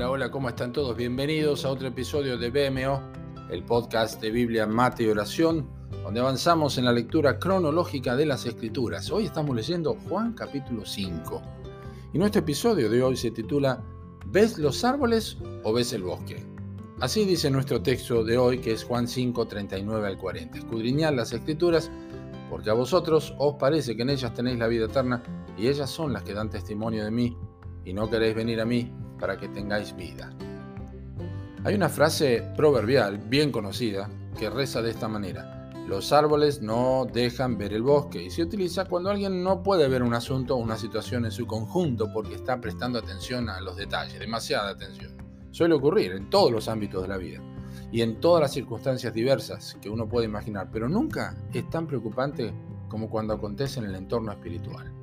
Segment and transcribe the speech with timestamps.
[0.00, 0.96] Hola, hola, ¿cómo están todos?
[0.96, 3.02] Bienvenidos a otro episodio de BMO,
[3.50, 5.68] el podcast de Biblia, Mate y Oración,
[6.02, 9.10] donde avanzamos en la lectura cronológica de las Escrituras.
[9.10, 11.42] Hoy estamos leyendo Juan capítulo 5.
[12.14, 13.84] Y nuestro episodio de hoy se titula
[14.24, 16.46] ¿Ves los árboles o ves el bosque?
[17.00, 20.60] Así dice nuestro texto de hoy, que es Juan 5, 39 al 40.
[20.60, 21.90] Escudriñad las Escrituras,
[22.48, 25.22] porque a vosotros os parece que en ellas tenéis la vida eterna,
[25.58, 27.36] y ellas son las que dan testimonio de mí,
[27.84, 30.32] y no queréis venir a mí para que tengáis vida.
[31.62, 35.70] Hay una frase proverbial bien conocida que reza de esta manera.
[35.86, 40.02] Los árboles no dejan ver el bosque y se utiliza cuando alguien no puede ver
[40.02, 44.18] un asunto o una situación en su conjunto porque está prestando atención a los detalles,
[44.18, 45.12] demasiada atención.
[45.50, 47.40] Suele ocurrir en todos los ámbitos de la vida
[47.92, 52.54] y en todas las circunstancias diversas que uno puede imaginar, pero nunca es tan preocupante
[52.88, 54.99] como cuando acontece en el entorno espiritual.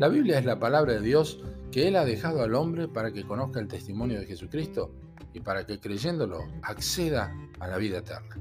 [0.00, 3.26] La Biblia es la palabra de Dios que Él ha dejado al hombre para que
[3.26, 4.94] conozca el testimonio de Jesucristo
[5.34, 8.40] y para que creyéndolo acceda a la vida eterna.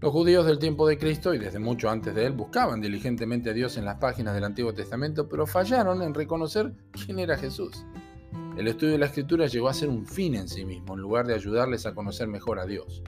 [0.00, 3.52] Los judíos del tiempo de Cristo y desde mucho antes de Él buscaban diligentemente a
[3.52, 7.84] Dios en las páginas del Antiguo Testamento, pero fallaron en reconocer quién era Jesús.
[8.56, 11.26] El estudio de la Escritura llegó a ser un fin en sí mismo, en lugar
[11.26, 13.02] de ayudarles a conocer mejor a Dios.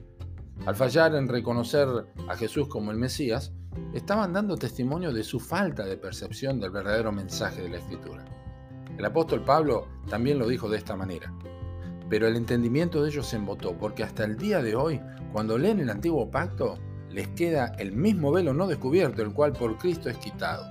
[0.65, 1.89] Al fallar en reconocer
[2.29, 3.51] a Jesús como el Mesías,
[3.93, 8.23] estaban dando testimonio de su falta de percepción del verdadero mensaje de la Escritura.
[8.97, 11.33] El apóstol Pablo también lo dijo de esta manera.
[12.09, 15.01] Pero el entendimiento de ellos se embotó, porque hasta el día de hoy,
[15.33, 19.77] cuando leen el antiguo pacto, les queda el mismo velo no descubierto, el cual por
[19.77, 20.65] Cristo es quitado.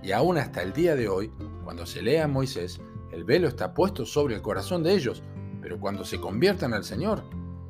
[0.00, 1.32] Y aún hasta el día de hoy,
[1.64, 5.24] cuando se lea a Moisés, el velo está puesto sobre el corazón de ellos,
[5.60, 7.24] pero cuando se conviertan al Señor,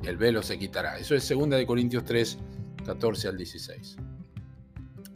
[0.05, 0.97] el velo se quitará.
[0.97, 2.37] Eso es 2 Corintios 3,
[2.85, 3.97] 14 al 16.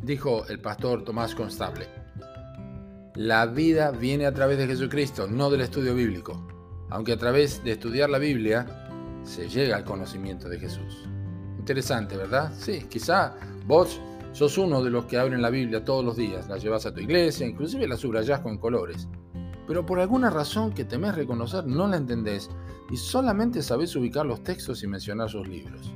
[0.04, 1.88] Dijo el pastor Tomás Constable,
[3.16, 6.48] la vida viene a través de Jesucristo, no del estudio bíblico,
[6.90, 8.66] aunque a través de estudiar la Biblia
[9.24, 11.06] se llega al conocimiento de Jesús.
[11.58, 12.54] Interesante, ¿verdad?
[12.58, 14.00] Sí, quizá vos
[14.32, 17.02] sos uno de los que abren la Biblia todos los días, la llevas a tu
[17.02, 19.08] iglesia, inclusive la subrayás con colores.
[19.70, 22.50] Pero por alguna razón que temés reconocer no la entendés
[22.90, 25.94] y solamente sabés ubicar los textos y mencionar sus libros.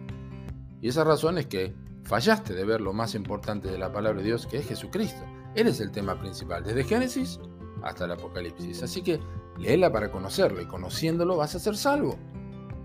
[0.80, 1.74] Y esa razón es que
[2.04, 5.24] fallaste de ver lo más importante de la palabra de Dios, que es Jesucristo.
[5.56, 7.40] Él es el tema principal, desde Génesis
[7.82, 8.84] hasta el Apocalipsis.
[8.84, 9.20] Así que
[9.58, 12.16] léela para conocerlo y conociéndolo vas a ser salvo.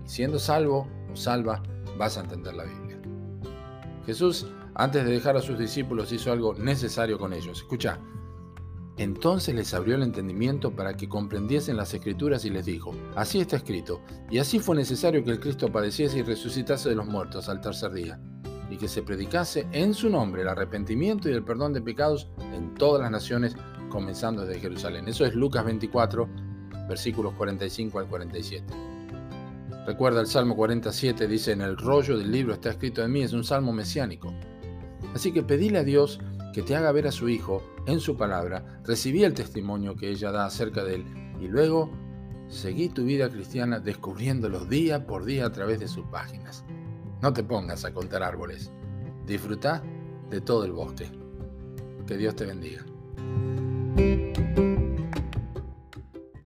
[0.03, 1.61] Y siendo salvo o salva,
[1.99, 2.99] vas a entender la Biblia.
[4.07, 7.59] Jesús, antes de dejar a sus discípulos, hizo algo necesario con ellos.
[7.59, 7.99] Escucha.
[8.99, 13.55] Entonces les abrió el entendimiento para que comprendiesen las escrituras y les dijo, así está
[13.55, 17.61] escrito, y así fue necesario que el Cristo padeciese y resucitase de los muertos al
[17.61, 18.19] tercer día
[18.69, 22.73] y que se predicase en su nombre el arrepentimiento y el perdón de pecados en
[22.73, 23.55] todas las naciones,
[23.89, 25.07] comenzando desde Jerusalén.
[25.07, 26.27] Eso es Lucas 24,
[26.89, 28.65] versículos 45 al 47.
[29.87, 33.31] Recuerda el Salmo 47, dice, en el rollo del libro está escrito de mí, es
[33.31, 34.33] un salmo mesiánico.
[35.15, 36.19] Así que pedile a Dios
[36.53, 40.31] que te haga ver a su Hijo en su palabra, recibí el testimonio que ella
[40.31, 41.05] da acerca de él
[41.39, 41.91] y luego
[42.47, 46.65] seguí tu vida cristiana descubriéndolos día por día a través de sus páginas.
[47.21, 48.71] No te pongas a contar árboles.
[49.25, 49.83] Disfruta
[50.29, 51.09] de todo el bosque.
[52.07, 52.83] Que Dios te bendiga.